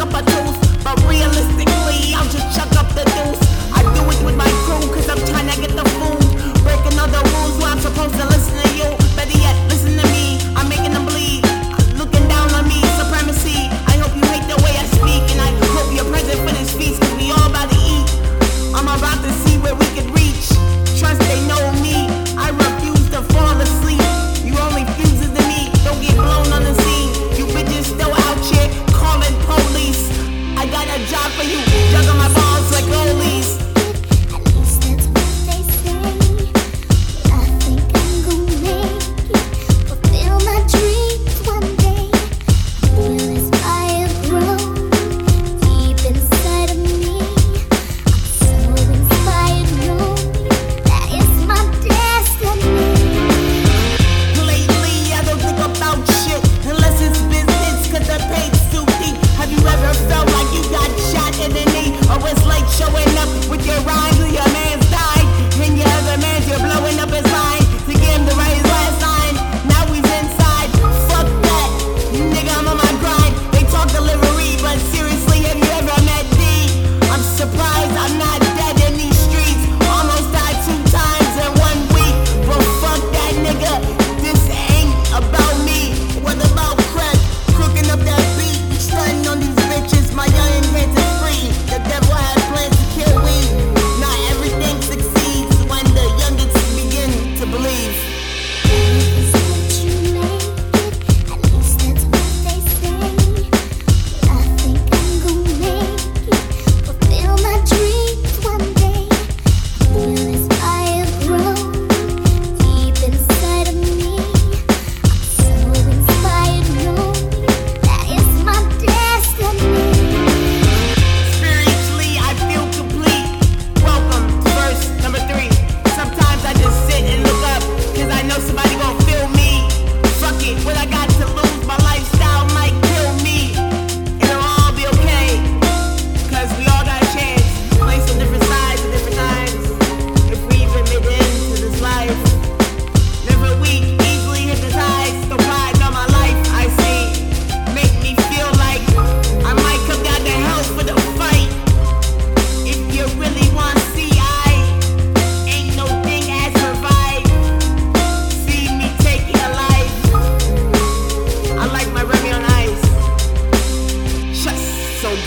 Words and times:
up 0.00 0.14
a 0.14 0.22
tooth, 0.22 0.84
but 0.84 0.96
realistic. 1.08 1.57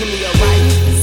give 0.00 0.08
me 0.08 0.24
a 0.24 0.32
right. 0.32 0.99